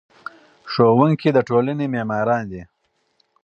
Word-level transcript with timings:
ښوونکي 0.71 1.29
د 1.33 1.37
ټولنې 1.49 1.85
معماران 1.93 2.43
دي. 2.51 2.63